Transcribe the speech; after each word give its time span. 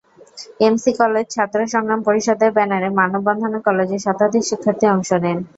MC 0.61 0.91
college 0.99 1.25
ছাত্র 1.35 1.59
সংগ্রাম 1.73 1.99
পরিষদের 2.07 2.51
ব্যানারে 2.53 2.87
মানববন্ধনে 2.99 3.59
কলেজের 3.67 4.03
শতাধিক 4.05 4.43
শিক্ষার্থী 4.49 4.85
অংশ 4.93 5.09
নেন। 5.23 5.39